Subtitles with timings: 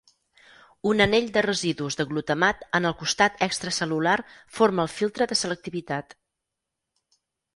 [0.91, 4.17] Un anell de residus de glutamat en el costat extracel·lular
[4.59, 6.17] forma el filtre de selectivitat.